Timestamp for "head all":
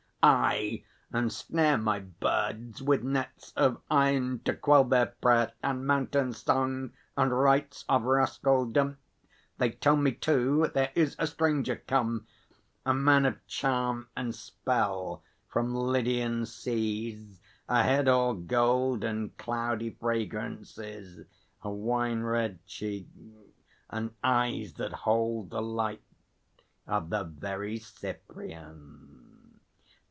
17.81-18.35